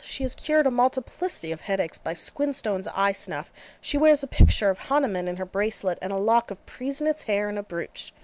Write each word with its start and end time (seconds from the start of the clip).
She 0.03 0.23
has 0.23 0.33
cured 0.33 0.65
a 0.65 0.71
multiplicity 0.71 1.51
of 1.51 1.61
headaches 1.61 1.99
by 1.99 2.13
Squinstone's 2.13 2.87
Eye 2.87 3.11
snuff; 3.11 3.51
she 3.79 3.99
wears 3.99 4.23
a 4.23 4.27
picture 4.27 4.71
of 4.71 4.79
Hahnemann 4.79 5.27
in 5.27 5.35
her 5.35 5.45
bracelet 5.45 5.99
and 6.01 6.11
a 6.11 6.15
lock 6.17 6.49
of 6.49 6.65
Priessnitz's 6.65 7.21
hair 7.21 7.47
in 7.47 7.55
a 7.55 7.61
brooch. 7.61 8.11